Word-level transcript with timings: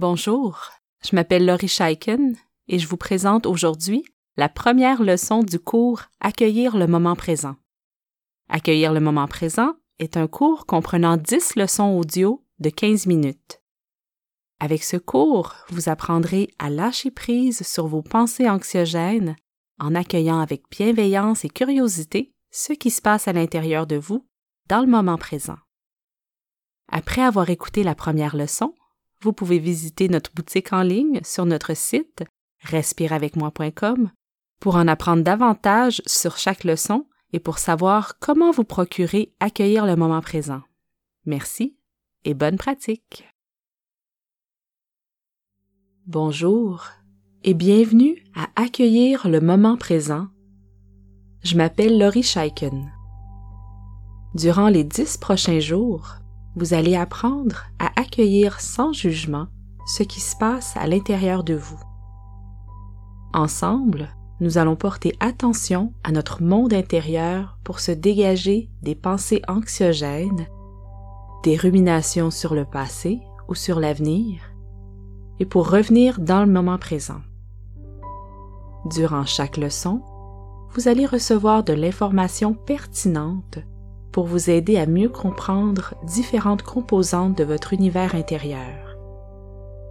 Bonjour, 0.00 0.60
je 1.04 1.16
m'appelle 1.16 1.44
Laurie 1.44 1.66
Scheiken 1.66 2.36
et 2.68 2.78
je 2.78 2.86
vous 2.86 2.96
présente 2.96 3.46
aujourd'hui 3.46 4.04
la 4.36 4.48
première 4.48 5.02
leçon 5.02 5.42
du 5.42 5.58
cours 5.58 6.02
Accueillir 6.20 6.76
le 6.76 6.86
moment 6.86 7.16
présent. 7.16 7.56
Accueillir 8.48 8.92
le 8.92 9.00
moment 9.00 9.26
présent 9.26 9.74
est 9.98 10.16
un 10.16 10.28
cours 10.28 10.66
comprenant 10.66 11.16
10 11.16 11.56
leçons 11.56 11.98
audio 11.98 12.44
de 12.60 12.70
15 12.70 13.06
minutes. 13.06 13.60
Avec 14.60 14.84
ce 14.84 14.96
cours, 14.96 15.56
vous 15.70 15.88
apprendrez 15.88 16.48
à 16.60 16.70
lâcher 16.70 17.10
prise 17.10 17.66
sur 17.66 17.88
vos 17.88 18.02
pensées 18.02 18.48
anxiogènes 18.48 19.34
en 19.80 19.96
accueillant 19.96 20.38
avec 20.38 20.62
bienveillance 20.70 21.44
et 21.44 21.48
curiosité 21.48 22.32
ce 22.52 22.72
qui 22.72 22.92
se 22.92 23.02
passe 23.02 23.26
à 23.26 23.32
l'intérieur 23.32 23.88
de 23.88 23.96
vous 23.96 24.24
dans 24.68 24.80
le 24.80 24.86
moment 24.86 25.18
présent. 25.18 25.58
Après 26.86 27.22
avoir 27.22 27.50
écouté 27.50 27.82
la 27.82 27.96
première 27.96 28.36
leçon, 28.36 28.74
vous 29.20 29.32
pouvez 29.32 29.58
visiter 29.58 30.08
notre 30.08 30.32
boutique 30.32 30.72
en 30.72 30.82
ligne 30.82 31.20
sur 31.24 31.46
notre 31.46 31.74
site 31.74 32.24
respireavecmoi.com 32.60 34.10
pour 34.60 34.76
en 34.76 34.88
apprendre 34.88 35.22
davantage 35.22 36.02
sur 36.06 36.36
chaque 36.36 36.64
leçon 36.64 37.06
et 37.32 37.40
pour 37.40 37.58
savoir 37.58 38.18
comment 38.18 38.50
vous 38.50 38.64
procurer 38.64 39.32
accueillir 39.40 39.86
le 39.86 39.96
moment 39.96 40.20
présent. 40.20 40.62
Merci 41.26 41.76
et 42.24 42.34
bonne 42.34 42.56
pratique. 42.56 43.28
Bonjour 46.06 46.86
et 47.44 47.54
bienvenue 47.54 48.24
à 48.34 48.48
Accueillir 48.56 49.28
le 49.28 49.40
moment 49.40 49.76
présent. 49.76 50.28
Je 51.42 51.56
m'appelle 51.56 51.98
Laurie 51.98 52.22
Scheiken. 52.22 52.90
Durant 54.34 54.68
les 54.68 54.84
dix 54.84 55.16
prochains 55.16 55.60
jours, 55.60 56.16
vous 56.58 56.74
allez 56.74 56.96
apprendre 56.96 57.66
à 57.78 57.92
accueillir 58.00 58.60
sans 58.60 58.92
jugement 58.92 59.46
ce 59.86 60.02
qui 60.02 60.20
se 60.20 60.36
passe 60.36 60.76
à 60.76 60.88
l'intérieur 60.88 61.44
de 61.44 61.54
vous. 61.54 61.78
Ensemble, 63.32 64.08
nous 64.40 64.58
allons 64.58 64.74
porter 64.74 65.14
attention 65.20 65.92
à 66.02 66.10
notre 66.10 66.42
monde 66.42 66.74
intérieur 66.74 67.58
pour 67.62 67.78
se 67.78 67.92
dégager 67.92 68.70
des 68.82 68.96
pensées 68.96 69.40
anxiogènes, 69.46 70.48
des 71.44 71.56
ruminations 71.56 72.32
sur 72.32 72.54
le 72.54 72.64
passé 72.64 73.20
ou 73.48 73.54
sur 73.54 73.78
l'avenir, 73.78 74.40
et 75.38 75.46
pour 75.46 75.70
revenir 75.70 76.18
dans 76.20 76.44
le 76.44 76.50
moment 76.50 76.78
présent. 76.78 77.20
Durant 78.86 79.24
chaque 79.24 79.58
leçon, 79.58 80.02
vous 80.74 80.88
allez 80.88 81.06
recevoir 81.06 81.62
de 81.62 81.72
l'information 81.72 82.52
pertinente 82.52 83.60
pour 84.18 84.26
vous 84.26 84.50
aider 84.50 84.76
à 84.78 84.86
mieux 84.86 85.08
comprendre 85.08 85.94
différentes 86.02 86.62
composantes 86.62 87.38
de 87.38 87.44
votre 87.44 87.72
univers 87.72 88.16
intérieur. 88.16 88.96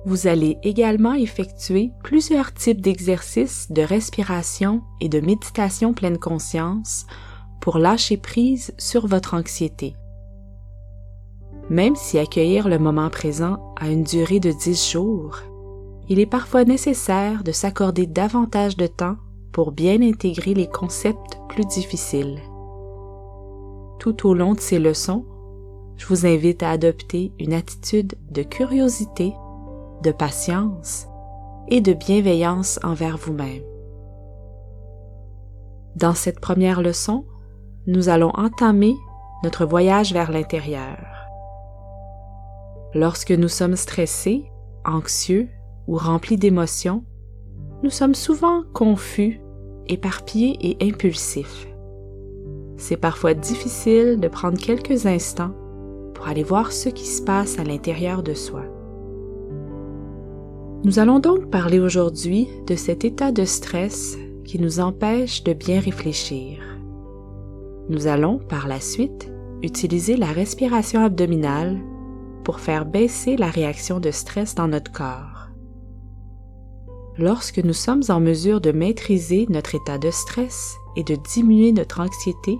Vous 0.06 0.28
allez 0.28 0.58
également 0.64 1.14
effectuer 1.14 1.92
plusieurs 2.04 2.54
types 2.54 2.82
d'exercices 2.82 3.72
de 3.72 3.82
respiration 3.82 4.82
et 5.00 5.08
de 5.08 5.22
méditation 5.22 5.94
pleine 5.94 6.18
conscience 6.18 7.06
pour 7.62 7.78
lâcher 7.78 8.18
prise 8.18 8.74
sur 8.78 9.08
votre 9.08 9.34
anxiété. 9.34 9.96
Même 11.70 11.96
si 11.96 12.20
accueillir 12.20 12.68
le 12.68 12.80
moment 12.80 13.10
présent 13.10 13.74
a 13.80 13.88
une 13.88 14.04
durée 14.04 14.42
de 14.42 14.52
10 14.52 14.92
jours, 14.92 15.38
il 16.10 16.20
est 16.20 16.26
parfois 16.26 16.66
nécessaire 16.66 17.46
de 17.46 17.54
s'accorder 17.54 18.08
davantage 18.08 18.76
de 18.76 18.88
temps 18.88 19.16
pour 19.54 19.72
bien 19.72 20.02
intégrer 20.02 20.54
les 20.54 20.68
concepts 20.68 21.40
plus 21.48 21.66
difficiles. 21.66 22.42
Tout 24.00 24.28
au 24.28 24.34
long 24.34 24.54
de 24.54 24.60
ces 24.60 24.80
leçons, 24.80 25.26
je 25.98 26.06
vous 26.06 26.26
invite 26.26 26.62
à 26.62 26.70
adopter 26.72 27.32
une 27.40 27.54
attitude 27.54 28.14
de 28.30 28.44
curiosité, 28.44 29.34
de 30.04 30.12
patience 30.12 31.08
et 31.68 31.82
de 31.82 31.94
bienveillance 31.94 32.80
envers 32.84 33.18
vous-même. 33.18 33.64
Dans 35.96 36.14
cette 36.14 36.40
première 36.40 36.82
leçon, 36.82 37.26
nous 37.88 38.10
allons 38.10 38.30
entamer 38.36 38.96
notre 39.44 39.66
voyage 39.66 40.14
vers 40.14 40.32
l'intérieur. 40.32 40.98
Lorsque 42.94 43.32
nous 43.32 43.48
sommes 43.48 43.76
stressés, 43.76 44.46
anxieux 44.86 45.50
ou 45.88 45.98
remplis 45.98 46.38
d'émotions, 46.38 47.04
nous 47.82 47.90
sommes 47.90 48.16
souvent 48.16 48.64
confus, 48.74 49.42
éparpillés 49.88 50.58
et 50.62 50.88
impulsifs 50.88 51.67
c'est 52.78 52.98
parfois 52.98 53.34
difficile 53.34 54.20
de 54.20 54.28
prendre 54.28 54.58
quelques 54.58 55.06
instants 55.06 55.54
pour 56.14 56.28
aller 56.28 56.44
voir 56.44 56.72
ce 56.72 56.90
qui 56.90 57.06
se 57.06 57.22
passe 57.22 57.60
à 57.60 57.64
l'intérieur 57.64 58.24
de 58.24 58.34
soi. 58.34 58.64
Nous 60.84 61.00
allons 61.00 61.20
donc 61.20 61.50
parler 61.50 61.80
aujourd'hui 61.80 62.48
de 62.68 62.76
cet 62.76 63.04
état 63.04 63.32
de 63.32 63.46
stress 63.46 64.18
qui 64.46 64.60
nous 64.60 64.80
empêche 64.80 65.44
de 65.44 65.54
bien 65.54 65.80
réfléchir. 65.80 66.60
Nous 67.90 68.08
allons 68.08 68.38
par 68.38 68.68
la 68.68 68.80
suite 68.80 69.30
utiliser 69.64 70.16
la 70.16 70.28
respiration 70.28 71.04
abdominale 71.04 71.78
pour 72.44 72.60
faire 72.60 72.86
baisser 72.86 73.38
la 73.38 73.50
réaction 73.50 74.00
de 74.00 74.12
stress 74.12 74.56
dans 74.56 74.68
notre 74.68 74.92
corps. 74.92 75.50
Lorsque 77.18 77.58
nous 77.58 77.74
sommes 77.74 78.04
en 78.10 78.20
mesure 78.20 78.62
de 78.62 78.72
maîtriser 78.72 79.48
notre 79.50 79.74
état 79.76 79.98
de 79.98 80.12
stress 80.12 80.76
et 80.98 81.04
de 81.04 81.16
diminuer 81.16 81.72
notre 81.72 82.02
anxiété, 82.02 82.60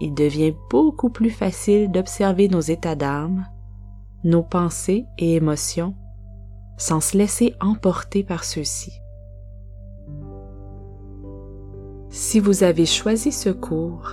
il 0.00 0.14
devient 0.14 0.54
beaucoup 0.70 1.08
plus 1.08 1.30
facile 1.30 1.90
d'observer 1.90 2.48
nos 2.48 2.60
états 2.60 2.94
d'âme, 2.94 3.46
nos 4.24 4.42
pensées 4.42 5.06
et 5.18 5.34
émotions, 5.34 5.94
sans 6.76 7.00
se 7.00 7.16
laisser 7.16 7.54
emporter 7.60 8.22
par 8.22 8.44
ceux-ci. 8.44 8.92
Si 12.10 12.38
vous 12.40 12.62
avez 12.62 12.86
choisi 12.86 13.32
ce 13.32 13.48
cours, 13.48 14.12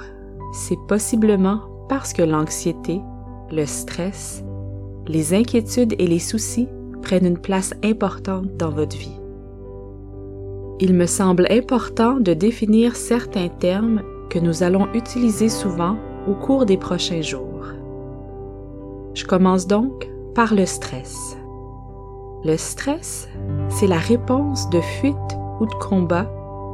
c'est 0.54 0.80
possiblement 0.88 1.60
parce 1.90 2.14
que 2.14 2.24
l'anxiété, 2.24 3.02
le 3.52 3.66
stress, 3.66 4.44
les 5.06 5.34
inquiétudes 5.34 5.96
et 6.00 6.08
les 6.08 6.20
soucis 6.20 6.70
prennent 7.02 7.26
une 7.26 7.38
place 7.38 7.74
importante 7.84 8.56
dans 8.56 8.72
votre 8.72 8.98
vie. 8.98 9.23
Il 10.86 10.94
me 10.94 11.06
semble 11.06 11.48
important 11.50 12.20
de 12.20 12.34
définir 12.34 12.98
certains 12.98 13.48
termes 13.48 14.02
que 14.30 14.38
nous 14.38 14.64
allons 14.64 14.92
utiliser 14.94 15.48
souvent 15.48 15.96
au 16.28 16.34
cours 16.34 16.66
des 16.66 16.76
prochains 16.76 17.22
jours. 17.22 17.68
Je 19.14 19.24
commence 19.24 19.66
donc 19.66 20.10
par 20.36 20.54
le 20.54 20.66
stress. 20.66 21.38
Le 22.44 22.58
stress, 22.58 23.30
c'est 23.70 23.88
la 23.88 23.98
réponse 23.98 24.70
de 24.72 24.82
fuite 24.82 25.16
ou 25.62 25.68
de 25.68 25.74
combat 25.76 26.30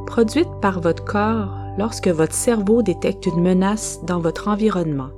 produite 0.08 0.50
par 0.60 0.80
votre 0.80 1.04
corps 1.04 1.56
lorsque 1.78 2.08
votre 2.08 2.34
cerveau 2.34 2.82
détecte 2.82 3.26
une 3.26 3.40
menace 3.40 4.00
dans 4.04 4.18
votre 4.18 4.48
environnement. 4.48 5.10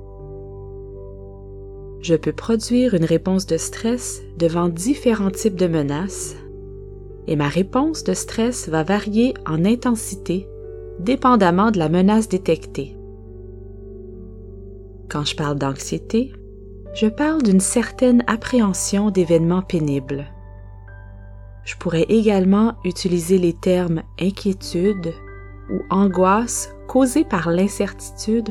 Je 1.99 2.13
peux 2.13 2.33
produire 2.33 2.93
une 2.93 3.05
réponse 3.05 3.47
de 3.47 3.57
stress 3.57 4.21
devant 4.37 4.69
différents 4.69 5.31
types 5.31 5.55
de 5.55 5.67
menaces 5.67 6.35
et 7.27 7.35
ma 7.35 7.47
réponse 7.47 8.03
de 8.03 8.13
stress 8.13 8.69
va 8.69 8.83
varier 8.83 9.33
en 9.47 9.65
intensité 9.65 10.47
dépendamment 10.99 11.71
de 11.71 11.79
la 11.79 11.89
menace 11.89 12.29
détectée. 12.29 12.95
Quand 15.09 15.25
je 15.25 15.35
parle 15.35 15.57
d'anxiété, 15.57 16.33
je 16.93 17.07
parle 17.07 17.41
d'une 17.41 17.59
certaine 17.59 18.23
appréhension 18.27 19.09
d'événements 19.09 19.61
pénibles. 19.61 20.25
Je 21.65 21.75
pourrais 21.77 22.05
également 22.09 22.75
utiliser 22.83 23.37
les 23.37 23.53
termes 23.53 24.03
inquiétude 24.19 25.13
ou 25.71 25.81
angoisse 25.89 26.73
causée 26.87 27.23
par 27.23 27.49
l'incertitude 27.49 28.49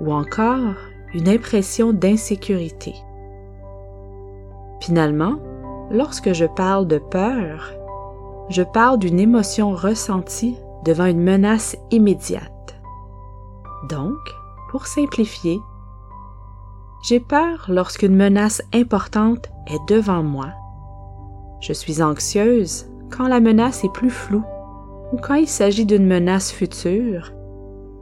ou 0.00 0.12
encore 0.12 0.76
une 1.14 1.28
impression 1.28 1.92
d'insécurité. 1.92 2.94
Finalement, 4.80 5.38
lorsque 5.90 6.32
je 6.32 6.44
parle 6.44 6.86
de 6.86 6.98
peur, 6.98 7.72
je 8.50 8.62
parle 8.62 8.98
d'une 8.98 9.20
émotion 9.20 9.72
ressentie 9.72 10.56
devant 10.84 11.06
une 11.06 11.22
menace 11.22 11.76
immédiate. 11.90 12.80
Donc, 13.88 14.16
pour 14.70 14.86
simplifier, 14.86 15.58
j'ai 17.02 17.20
peur 17.20 17.66
lorsqu'une 17.68 18.16
menace 18.16 18.62
importante 18.72 19.48
est 19.66 19.80
devant 19.88 20.22
moi. 20.22 20.48
Je 21.60 21.72
suis 21.72 22.02
anxieuse 22.02 22.86
quand 23.10 23.28
la 23.28 23.40
menace 23.40 23.84
est 23.84 23.92
plus 23.92 24.10
floue 24.10 24.44
ou 25.12 25.16
quand 25.16 25.34
il 25.34 25.48
s'agit 25.48 25.86
d'une 25.86 26.06
menace 26.06 26.52
future, 26.52 27.32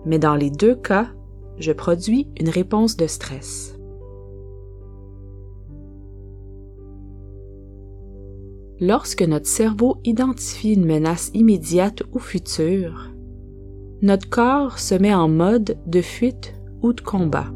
mais 0.05 0.19
dans 0.19 0.35
les 0.35 0.51
deux 0.51 0.75
cas, 0.75 1.07
je 1.59 1.73
produis 1.73 2.29
une 2.39 2.49
réponse 2.49 2.97
de 2.97 3.07
stress. 3.07 3.76
Lorsque 8.81 9.23
notre 9.23 9.47
cerveau 9.47 9.97
identifie 10.05 10.75
une 10.75 10.85
menace 10.85 11.31
immédiate 11.33 12.03
ou 12.13 12.19
future, 12.19 13.11
notre 14.03 14.29
corps 14.29 14.79
se 14.79 14.95
met 14.95 15.15
en 15.15 15.29
mode 15.29 15.79
de 15.87 16.03
fuite 16.03 16.55
ou 16.83 16.93
de 16.93 17.01
combat. 17.01 17.51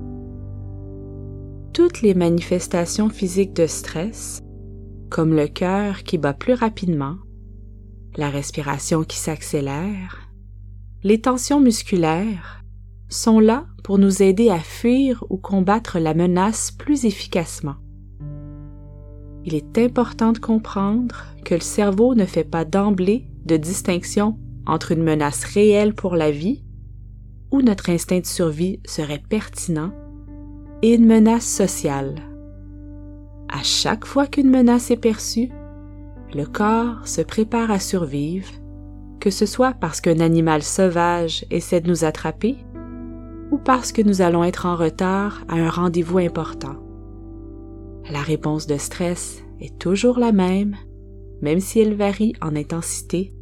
Toutes 1.74 2.00
les 2.00 2.14
manifestations 2.14 3.10
physiques 3.10 3.52
de 3.52 3.66
stress, 3.66 4.40
comme 5.10 5.34
le 5.34 5.46
cœur 5.46 6.04
qui 6.04 6.16
bat 6.16 6.32
plus 6.32 6.54
rapidement, 6.54 7.16
la 8.16 8.30
respiration 8.30 9.04
qui 9.04 9.18
s'accélère, 9.18 10.30
les 11.02 11.20
tensions 11.20 11.60
musculaires 11.60 12.64
sont 13.10 13.40
là 13.40 13.66
pour 13.84 13.98
nous 13.98 14.22
aider 14.22 14.48
à 14.48 14.58
fuir 14.58 15.22
ou 15.28 15.36
combattre 15.36 15.98
la 15.98 16.14
menace 16.14 16.70
plus 16.70 17.04
efficacement. 17.04 17.76
Il 19.44 19.54
est 19.54 19.78
important 19.78 20.32
de 20.32 20.38
comprendre 20.38 21.24
que 21.44 21.54
le 21.54 21.60
cerveau 21.60 22.14
ne 22.14 22.26
fait 22.26 22.44
pas 22.44 22.64
d'emblée 22.64 23.26
de 23.46 23.56
distinction 23.56 24.38
entre 24.66 24.92
une 24.92 25.02
menace 25.02 25.44
réelle 25.44 25.94
pour 25.94 26.14
la 26.14 26.30
vie, 26.30 26.62
où 27.50 27.62
notre 27.62 27.90
instinct 27.90 28.20
de 28.20 28.26
survie 28.26 28.80
serait 28.86 29.22
pertinent, 29.28 29.92
et 30.82 30.94
une 30.94 31.06
menace 31.06 31.46
sociale. 31.46 32.14
À 33.48 33.62
chaque 33.62 34.04
fois 34.04 34.26
qu'une 34.26 34.50
menace 34.50 34.90
est 34.90 34.96
perçue, 34.96 35.50
le 36.34 36.44
corps 36.44 37.08
se 37.08 37.22
prépare 37.22 37.70
à 37.70 37.80
survivre, 37.80 38.50
que 39.18 39.30
ce 39.30 39.46
soit 39.46 39.74
parce 39.74 40.00
qu'un 40.00 40.20
animal 40.20 40.62
sauvage 40.62 41.44
essaie 41.50 41.80
de 41.80 41.88
nous 41.88 42.04
attraper 42.04 42.56
ou 43.50 43.58
parce 43.58 43.90
que 43.90 44.02
nous 44.02 44.22
allons 44.22 44.44
être 44.44 44.66
en 44.66 44.76
retard 44.76 45.42
à 45.48 45.56
un 45.56 45.68
rendez-vous 45.68 46.18
important. 46.18 46.76
La 48.08 48.22
réponse 48.22 48.66
de 48.66 48.76
stress 48.76 49.42
est 49.60 49.78
toujours 49.78 50.18
la 50.18 50.32
même, 50.32 50.76
même 51.42 51.60
si 51.60 51.80
elle 51.80 51.94
varie 51.94 52.32
en 52.40 52.56
intensité. 52.56 53.32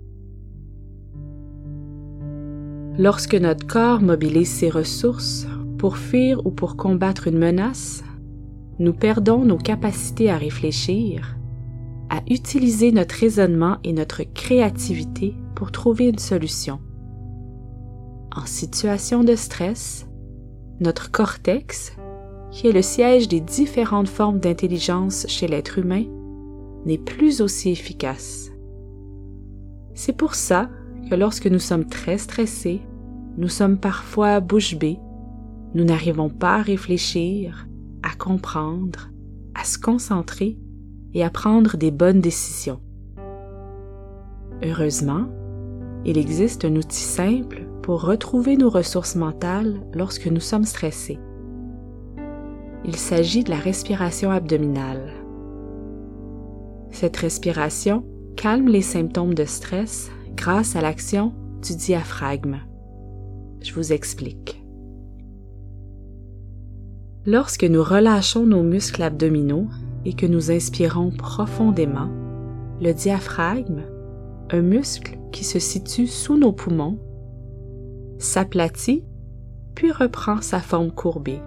Lorsque 2.98 3.34
notre 3.36 3.66
corps 3.66 4.00
mobilise 4.00 4.50
ses 4.50 4.70
ressources 4.70 5.46
pour 5.78 5.96
fuir 5.96 6.44
ou 6.44 6.50
pour 6.50 6.76
combattre 6.76 7.28
une 7.28 7.38
menace, 7.38 8.02
nous 8.80 8.92
perdons 8.92 9.44
nos 9.44 9.56
capacités 9.56 10.30
à 10.30 10.36
réfléchir, 10.36 11.36
à 12.10 12.20
utiliser 12.28 12.90
notre 12.90 13.14
raisonnement 13.14 13.78
et 13.84 13.92
notre 13.92 14.22
créativité 14.22 15.34
pour 15.54 15.70
trouver 15.70 16.08
une 16.08 16.18
solution. 16.18 16.80
En 18.34 18.46
situation 18.46 19.24
de 19.24 19.34
stress, 19.34 20.06
notre 20.80 21.10
cortex, 21.10 21.96
qui 22.50 22.66
est 22.66 22.72
le 22.72 22.82
siège 22.82 23.28
des 23.28 23.40
différentes 23.40 24.08
formes 24.08 24.38
d'intelligence 24.38 25.26
chez 25.28 25.46
l'être 25.46 25.78
humain, 25.78 26.04
n'est 26.84 26.98
plus 26.98 27.40
aussi 27.40 27.70
efficace. 27.70 28.50
C'est 29.94 30.16
pour 30.16 30.34
ça 30.34 30.70
que 31.10 31.14
lorsque 31.14 31.46
nous 31.46 31.58
sommes 31.58 31.86
très 31.86 32.18
stressés, 32.18 32.80
nous 33.36 33.48
sommes 33.48 33.78
parfois 33.78 34.40
bouche 34.40 34.76
bée, 34.76 34.98
nous 35.74 35.84
n'arrivons 35.84 36.30
pas 36.30 36.56
à 36.56 36.62
réfléchir, 36.62 37.68
à 38.02 38.14
comprendre, 38.16 39.10
à 39.54 39.64
se 39.64 39.78
concentrer 39.78 40.58
et 41.14 41.24
à 41.24 41.30
prendre 41.30 41.76
des 41.76 41.90
bonnes 41.90 42.20
décisions. 42.20 42.80
Heureusement, 44.62 45.26
il 46.04 46.16
existe 46.16 46.64
un 46.64 46.76
outil 46.76 47.02
simple 47.02 47.66
pour 47.82 48.02
retrouver 48.02 48.56
nos 48.56 48.70
ressources 48.70 49.16
mentales 49.16 49.80
lorsque 49.94 50.26
nous 50.26 50.40
sommes 50.40 50.64
stressés. 50.64 51.18
Il 52.88 52.96
s'agit 52.96 53.44
de 53.44 53.50
la 53.50 53.58
respiration 53.58 54.30
abdominale. 54.30 55.12
Cette 56.90 57.18
respiration 57.18 58.02
calme 58.34 58.68
les 58.68 58.80
symptômes 58.80 59.34
de 59.34 59.44
stress 59.44 60.10
grâce 60.34 60.74
à 60.74 60.80
l'action 60.80 61.34
du 61.62 61.76
diaphragme. 61.76 62.60
Je 63.60 63.74
vous 63.74 63.92
explique. 63.92 64.64
Lorsque 67.26 67.64
nous 67.64 67.82
relâchons 67.82 68.46
nos 68.46 68.62
muscles 68.62 69.02
abdominaux 69.02 69.66
et 70.06 70.14
que 70.14 70.24
nous 70.24 70.50
inspirons 70.50 71.10
profondément, 71.10 72.08
le 72.80 72.92
diaphragme, 72.92 73.82
un 74.48 74.62
muscle 74.62 75.18
qui 75.30 75.44
se 75.44 75.58
situe 75.58 76.06
sous 76.06 76.38
nos 76.38 76.52
poumons, 76.52 76.98
s'aplatit 78.16 79.04
puis 79.74 79.92
reprend 79.92 80.40
sa 80.40 80.60
forme 80.60 80.90
courbée. 80.90 81.42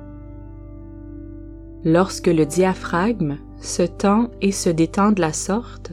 Lorsque 1.84 2.28
le 2.28 2.46
diaphragme 2.46 3.38
se 3.60 3.82
tend 3.82 4.30
et 4.40 4.52
se 4.52 4.70
détend 4.70 5.12
de 5.12 5.22
la 5.22 5.34
sorte, 5.34 5.92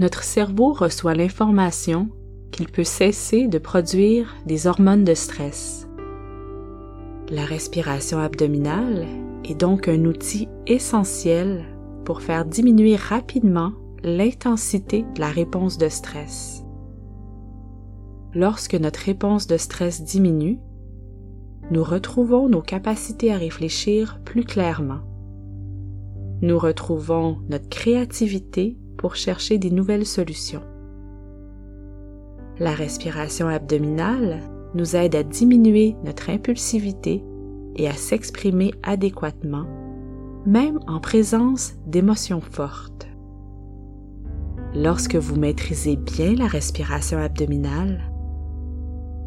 notre 0.00 0.24
cerveau 0.24 0.72
reçoit 0.72 1.14
l'information 1.14 2.08
qu'il 2.50 2.68
peut 2.68 2.84
cesser 2.84 3.46
de 3.46 3.58
produire 3.58 4.34
des 4.46 4.66
hormones 4.66 5.04
de 5.04 5.14
stress. 5.14 5.88
La 7.30 7.44
respiration 7.44 8.18
abdominale 8.18 9.06
est 9.44 9.54
donc 9.54 9.86
un 9.86 10.04
outil 10.04 10.48
essentiel 10.66 11.64
pour 12.04 12.20
faire 12.20 12.44
diminuer 12.44 12.96
rapidement 12.96 13.72
l'intensité 14.02 15.04
de 15.14 15.20
la 15.20 15.28
réponse 15.28 15.78
de 15.78 15.88
stress. 15.88 16.64
Lorsque 18.34 18.74
notre 18.74 19.00
réponse 19.00 19.46
de 19.46 19.56
stress 19.56 20.02
diminue, 20.02 20.58
nous 21.70 21.84
retrouvons 21.84 22.48
nos 22.48 22.62
capacités 22.62 23.32
à 23.32 23.36
réfléchir 23.36 24.20
plus 24.24 24.44
clairement. 24.44 25.00
Nous 26.40 26.58
retrouvons 26.58 27.38
notre 27.48 27.68
créativité 27.68 28.78
pour 28.96 29.16
chercher 29.16 29.58
des 29.58 29.70
nouvelles 29.70 30.06
solutions. 30.06 30.62
La 32.58 32.72
respiration 32.72 33.48
abdominale 33.48 34.40
nous 34.74 34.96
aide 34.96 35.14
à 35.14 35.22
diminuer 35.22 35.96
notre 36.04 36.30
impulsivité 36.30 37.22
et 37.76 37.88
à 37.88 37.92
s'exprimer 37.92 38.72
adéquatement, 38.82 39.66
même 40.46 40.80
en 40.86 41.00
présence 41.00 41.74
d'émotions 41.86 42.40
fortes. 42.40 43.08
Lorsque 44.74 45.16
vous 45.16 45.36
maîtrisez 45.36 45.96
bien 45.96 46.34
la 46.34 46.46
respiration 46.46 47.18
abdominale, 47.18 48.10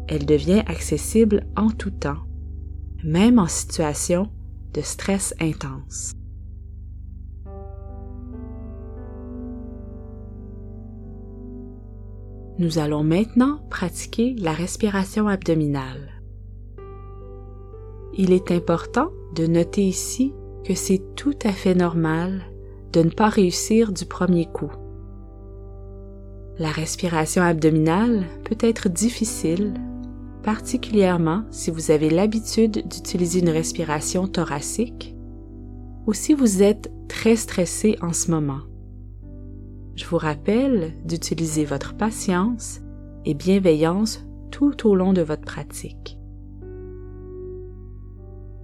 elle 0.08 0.26
devient 0.26 0.62
accessible 0.66 1.46
en 1.56 1.70
tout 1.70 1.90
temps, 1.90 2.18
même 3.04 3.38
en 3.38 3.46
situation 3.46 4.28
de 4.74 4.80
stress 4.80 5.34
intense. 5.40 6.12
Nous 12.58 12.78
allons 12.78 13.02
maintenant 13.02 13.60
pratiquer 13.70 14.34
la 14.38 14.52
respiration 14.52 15.26
abdominale. 15.26 16.22
Il 18.14 18.32
est 18.32 18.50
important 18.50 19.10
de 19.34 19.46
noter 19.46 19.82
ici 19.82 20.34
que 20.64 20.74
c'est 20.74 21.02
tout 21.16 21.34
à 21.44 21.52
fait 21.52 21.74
normal 21.74 22.42
de 22.92 23.02
ne 23.02 23.10
pas 23.10 23.28
réussir 23.28 23.90
du 23.90 24.04
premier 24.04 24.46
coup. 24.46 24.70
La 26.58 26.70
respiration 26.70 27.42
abdominale 27.42 28.26
peut 28.44 28.58
être 28.60 28.88
difficile 28.88 29.74
particulièrement 30.42 31.44
si 31.50 31.70
vous 31.70 31.90
avez 31.90 32.10
l'habitude 32.10 32.86
d'utiliser 32.88 33.40
une 33.40 33.50
respiration 33.50 34.26
thoracique 34.26 35.14
ou 36.06 36.12
si 36.12 36.34
vous 36.34 36.62
êtes 36.62 36.90
très 37.08 37.36
stressé 37.36 37.96
en 38.02 38.12
ce 38.12 38.30
moment. 38.30 38.60
Je 39.94 40.06
vous 40.06 40.18
rappelle 40.18 40.94
d'utiliser 41.04 41.64
votre 41.64 41.94
patience 41.96 42.80
et 43.24 43.34
bienveillance 43.34 44.24
tout 44.50 44.88
au 44.88 44.94
long 44.94 45.12
de 45.12 45.22
votre 45.22 45.42
pratique. 45.42 46.18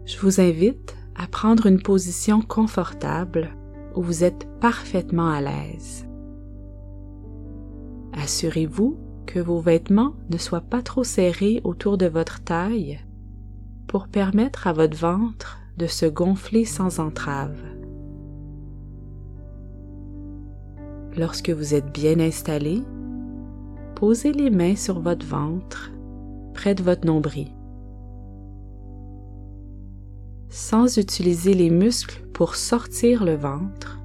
Je 0.05 0.19
vous 0.21 0.41
invite 0.41 0.97
à 1.15 1.27
prendre 1.27 1.67
une 1.67 1.83
position 1.83 2.41
confortable 2.41 3.51
où 3.95 4.03
vous 4.03 4.25
êtes 4.25 4.49
parfaitement 4.61 5.29
à 5.29 5.41
l'aise. 5.41 6.07
Assurez-vous 8.15 8.97
que 9.29 9.39
vos 9.39 9.61
vêtements 9.61 10.15
ne 10.31 10.39
soient 10.39 10.63
pas 10.63 10.81
trop 10.81 11.05
serrés 11.05 11.61
autour 11.63 11.99
de 11.99 12.07
votre 12.07 12.43
taille 12.43 12.99
pour 13.87 14.09
permettre 14.09 14.67
à 14.67 14.73
votre 14.73 14.97
ventre 14.97 15.59
de 15.77 15.87
se 15.87 16.07
gonfler 16.07 16.65
sans 16.65 16.99
entrave. 16.99 17.61
Lorsque 21.15 21.51
vous 21.51 21.75
êtes 21.75 21.93
bien 21.93 22.19
installé, 22.21 22.83
posez 23.97 24.33
les 24.33 24.49
mains 24.49 24.77
sur 24.77 24.99
votre 25.01 25.27
ventre, 25.27 25.93
près 26.55 26.75
de 26.75 26.83
votre 26.83 27.07
nombril. 27.07 27.53
Sans 30.49 30.97
utiliser 30.97 31.53
les 31.53 31.69
muscles 31.69 32.27
pour 32.33 32.55
sortir 32.55 33.27
le 33.27 33.35
ventre, 33.35 33.99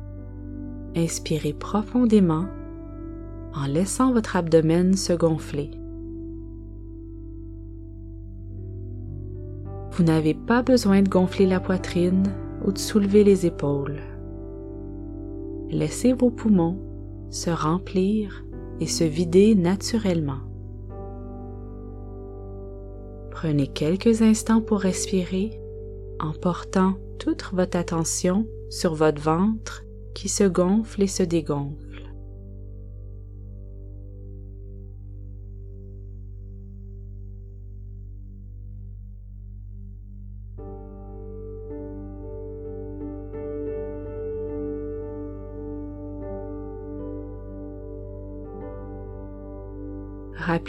inspirez 0.98 1.53
profondément 1.53 2.46
en 3.56 3.68
laissant 3.68 4.14
votre 4.14 4.36
abdomen 4.36 4.96
se 4.96 5.14
gonfler. 5.14 5.72
Vous 9.92 10.04
n'avez 10.04 10.34
pas 10.34 10.64
besoin 10.64 11.04
de 11.04 11.10
gonfler 11.10 11.46
la 11.46 11.60
poitrine 11.60 12.34
ou 12.66 12.72
de 12.72 12.80
soulever 12.80 13.24
les 13.24 13.46
épaules. 13.46 14.00
Laissez 15.70 16.14
vos 16.14 16.32
poumons 16.32 16.80
se 17.30 17.50
remplir 17.50 18.44
et 18.80 18.88
se 18.88 19.04
vider 19.04 19.56
naturellement. 19.56 20.42
Prenez 23.32 23.68
quelques 23.68 24.22
instants 24.22 24.62
pour 24.62 24.80
respirer 24.80 25.60
en 26.20 26.32
portant 26.32 26.96
toute 27.20 27.44
votre 27.54 27.78
attention 27.78 28.48
sur 28.70 28.96
votre 28.96 29.22
ventre 29.22 29.84
qui 30.14 30.30
se 30.30 30.44
gonfle 30.44 31.04
et 31.04 31.08
se 31.08 31.24
dégonfle. 31.24 31.93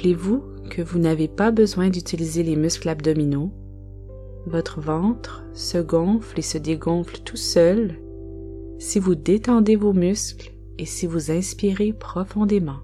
Rappelez-vous 0.05 0.43
que 0.69 0.83
vous 0.83 0.99
n'avez 0.99 1.29
pas 1.29 1.51
besoin 1.51 1.89
d'utiliser 1.89 2.43
les 2.43 2.57
muscles 2.57 2.91
abdominaux. 2.91 3.51
Votre 4.45 4.79
ventre 4.83 5.47
se 5.55 5.79
gonfle 5.79 6.39
et 6.39 6.43
se 6.43 6.59
dégonfle 6.59 7.21
tout 7.25 7.39
seul 7.39 7.95
si 8.79 8.99
vous 8.99 9.15
détendez 9.15 9.77
vos 9.77 9.95
muscles 9.95 10.53
et 10.77 10.85
si 10.85 11.07
vous 11.07 11.31
inspirez 11.31 11.95
profondément. 11.95 12.81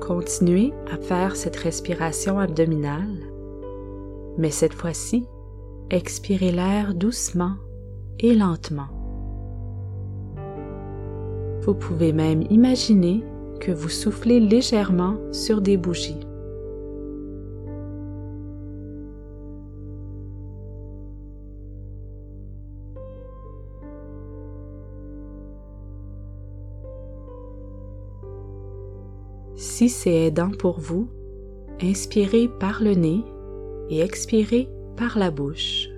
Continuez 0.00 0.72
à 0.90 0.96
faire 0.96 1.36
cette 1.36 1.54
respiration 1.54 2.40
abdominale, 2.40 3.29
mais 4.38 4.50
cette 4.50 4.74
fois-ci, 4.74 5.26
expirez 5.90 6.52
l'air 6.52 6.94
doucement 6.94 7.54
et 8.18 8.34
lentement. 8.34 8.88
Vous 11.62 11.74
pouvez 11.74 12.12
même 12.12 12.42
imaginer 12.50 13.22
que 13.60 13.70
vous 13.70 13.88
soufflez 13.88 14.40
légèrement 14.40 15.16
sur 15.32 15.60
des 15.60 15.76
bougies. 15.76 16.20
Si 29.56 29.90
c'est 29.90 30.26
aidant 30.26 30.50
pour 30.50 30.80
vous, 30.80 31.08
inspirez 31.82 32.48
par 32.48 32.82
le 32.82 32.94
nez 32.94 33.24
et 33.90 34.00
expirez 34.00 34.68
par 34.96 35.18
la 35.18 35.30
bouche. 35.30 35.88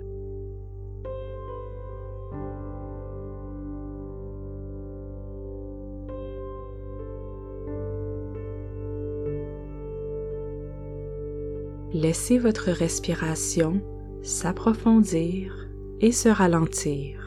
Laissez 11.93 12.39
votre 12.39 12.71
respiration 12.71 13.79
s'approfondir 14.23 15.69
et 16.01 16.11
se 16.11 16.27
ralentir. 16.27 17.22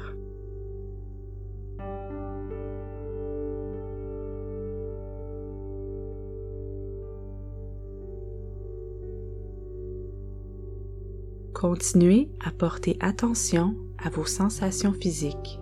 Continuez 11.68 12.28
à 12.44 12.52
porter 12.52 12.96
attention 13.00 13.74
à 13.98 14.08
vos 14.08 14.24
sensations 14.24 14.92
physiques. 14.92 15.60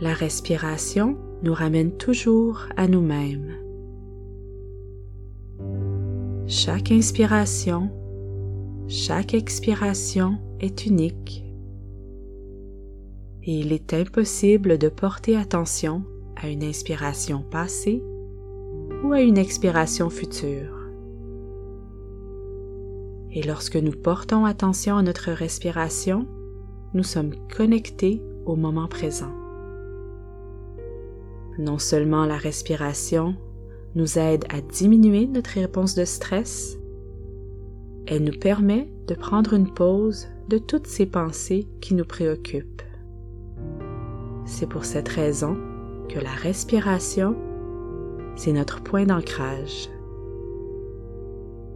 La 0.00 0.14
respiration 0.14 1.18
nous 1.42 1.52
ramène 1.52 1.90
toujours 1.96 2.68
à 2.76 2.86
nous-mêmes. 2.86 3.50
Chaque 6.46 6.92
inspiration, 6.92 7.90
chaque 8.86 9.34
expiration 9.34 10.38
est 10.60 10.86
unique 10.86 11.44
et 13.42 13.58
il 13.58 13.72
est 13.72 13.94
impossible 13.94 14.78
de 14.78 14.88
porter 14.88 15.36
attention 15.36 16.04
à 16.40 16.48
une 16.48 16.62
inspiration 16.62 17.42
passée 17.42 18.00
ou 19.02 19.12
à 19.12 19.22
une 19.22 19.38
expiration 19.38 20.08
future. 20.08 20.73
Et 23.34 23.42
lorsque 23.42 23.76
nous 23.76 23.90
portons 23.92 24.44
attention 24.44 24.96
à 24.96 25.02
notre 25.02 25.32
respiration, 25.32 26.26
nous 26.94 27.02
sommes 27.02 27.32
connectés 27.54 28.22
au 28.46 28.54
moment 28.54 28.86
présent. 28.86 29.32
Non 31.58 31.78
seulement 31.78 32.26
la 32.26 32.36
respiration 32.36 33.34
nous 33.96 34.18
aide 34.18 34.44
à 34.50 34.60
diminuer 34.60 35.26
notre 35.26 35.50
réponse 35.50 35.96
de 35.96 36.04
stress. 36.04 36.78
Elle 38.06 38.22
nous 38.22 38.38
permet 38.38 38.88
de 39.08 39.14
prendre 39.14 39.52
une 39.54 39.72
pause 39.72 40.28
de 40.48 40.58
toutes 40.58 40.86
ces 40.86 41.06
pensées 41.06 41.66
qui 41.80 41.94
nous 41.94 42.04
préoccupent. 42.04 42.82
C'est 44.44 44.68
pour 44.68 44.84
cette 44.84 45.08
raison 45.08 45.56
que 46.08 46.20
la 46.20 46.30
respiration, 46.30 47.34
c'est 48.36 48.52
notre 48.52 48.82
point 48.82 49.06
d'ancrage. 49.06 49.88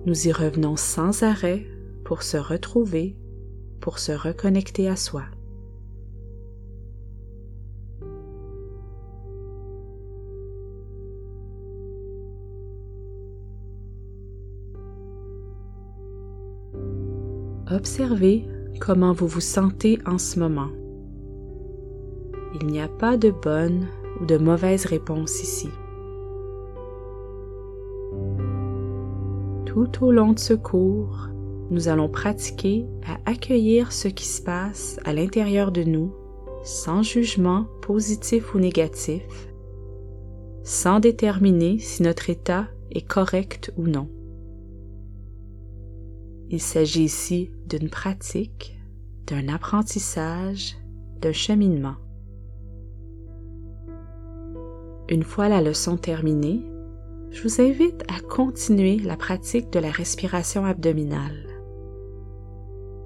Nous 0.07 0.28
y 0.28 0.33
revenons 0.33 0.76
sans 0.76 1.23
arrêt 1.23 1.67
pour 2.05 2.23
se 2.23 2.37
retrouver, 2.37 3.17
pour 3.81 3.99
se 3.99 4.12
reconnecter 4.12 4.88
à 4.88 4.97
soi. 4.97 5.25
Observez 17.71 18.47
comment 18.81 19.12
vous 19.12 19.26
vous 19.26 19.43
sentez 19.43 19.99
en 20.07 20.17
ce 20.17 20.38
moment. 20.38 20.71
Il 22.61 22.67
n'y 22.67 22.81
a 22.81 22.88
pas 22.88 23.19
de 23.19 23.31
bonne 23.31 23.87
ou 24.21 24.25
de 24.25 24.38
mauvaise 24.38 24.87
réponse 24.87 25.43
ici. 25.43 25.69
Tout 29.79 30.07
au 30.07 30.11
long 30.11 30.33
de 30.33 30.41
ce 30.41 30.55
cours, 30.55 31.29
nous 31.71 31.87
allons 31.87 32.09
pratiquer 32.09 32.85
à 33.07 33.31
accueillir 33.31 33.93
ce 33.93 34.09
qui 34.09 34.25
se 34.27 34.43
passe 34.43 34.99
à 35.05 35.13
l'intérieur 35.13 35.71
de 35.71 35.85
nous 35.85 36.13
sans 36.65 37.05
jugement 37.05 37.69
positif 37.81 38.57
ou 38.57 38.59
négatif, 38.59 39.23
sans 40.65 40.99
déterminer 40.99 41.79
si 41.79 42.03
notre 42.03 42.29
état 42.29 42.67
est 42.91 43.07
correct 43.07 43.73
ou 43.77 43.87
non. 43.87 44.11
Il 46.51 46.61
s'agit 46.61 47.05
ici 47.05 47.53
d'une 47.69 47.89
pratique, 47.89 48.77
d'un 49.29 49.47
apprentissage, 49.47 50.77
d'un 51.21 51.31
cheminement. 51.33 51.95
Une 55.09 55.23
fois 55.23 55.49
la 55.49 55.63
leçon 55.63 55.97
terminée, 55.97 56.68
je 57.31 57.43
vous 57.43 57.61
invite 57.61 58.03
à 58.09 58.21
continuer 58.21 58.99
la 58.99 59.17
pratique 59.17 59.71
de 59.71 59.79
la 59.79 59.91
respiration 59.91 60.65
abdominale. 60.65 61.47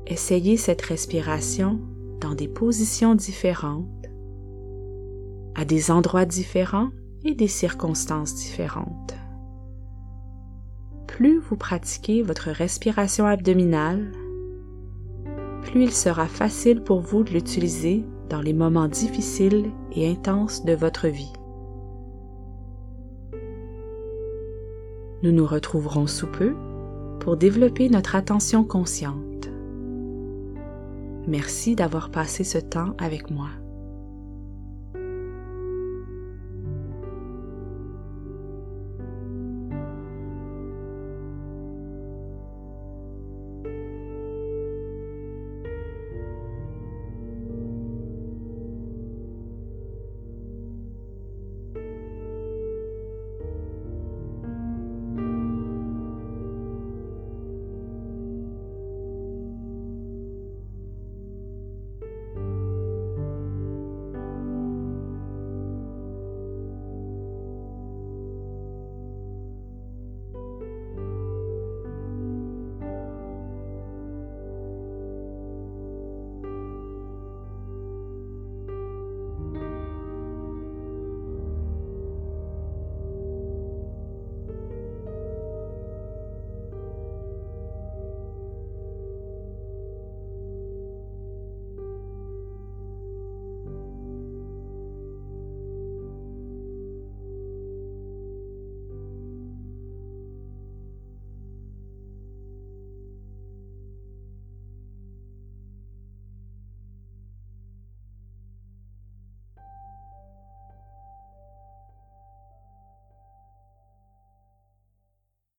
Essayez 0.06 0.56
cette 0.56 0.82
respiration 0.82 1.80
dans 2.20 2.34
des 2.34 2.48
positions 2.48 3.14
différentes, 3.14 4.06
à 5.54 5.64
des 5.64 5.90
endroits 5.90 6.24
différents 6.24 6.90
et 7.24 7.34
des 7.34 7.48
circonstances 7.48 8.34
différentes 8.34 9.14
plus 11.12 11.38
vous 11.38 11.56
pratiquez 11.56 12.22
votre 12.22 12.50
respiration 12.50 13.26
abdominale, 13.26 14.10
plus 15.62 15.84
il 15.84 15.92
sera 15.92 16.26
facile 16.26 16.82
pour 16.82 17.00
vous 17.00 17.22
de 17.22 17.30
l'utiliser 17.30 18.04
dans 18.30 18.40
les 18.40 18.54
moments 18.54 18.88
difficiles 18.88 19.70
et 19.94 20.10
intenses 20.10 20.64
de 20.64 20.72
votre 20.72 21.08
vie. 21.08 21.32
Nous 25.22 25.30
nous 25.30 25.46
retrouverons 25.46 26.08
sous 26.08 26.26
peu 26.26 26.54
pour 27.20 27.36
développer 27.36 27.88
notre 27.88 28.16
attention 28.16 28.64
consciente. 28.64 29.48
Merci 31.28 31.76
d'avoir 31.76 32.10
passé 32.10 32.42
ce 32.42 32.58
temps 32.58 32.94
avec 32.98 33.30
moi. 33.30 33.48